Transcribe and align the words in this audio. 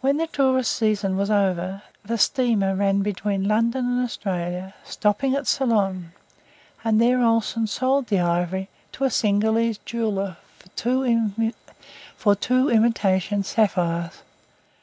When 0.00 0.16
the 0.16 0.28
tourist 0.28 0.72
season 0.72 1.14
was 1.18 1.30
over, 1.30 1.82
the 2.02 2.16
steamer 2.16 2.74
ran 2.74 3.02
between 3.02 3.46
London 3.46 3.84
and 3.84 4.02
Australia, 4.02 4.72
stopping 4.82 5.34
at 5.34 5.46
Ceylon, 5.46 6.12
and 6.82 6.98
there 6.98 7.20
Olsen 7.22 7.66
sold 7.66 8.06
the 8.06 8.18
ivory 8.20 8.70
to 8.92 9.04
a 9.04 9.10
Cingalese 9.10 9.76
jeweller 9.84 10.38
for 12.16 12.34
two 12.34 12.70
imitation 12.70 13.42
sapphires. 13.42 14.22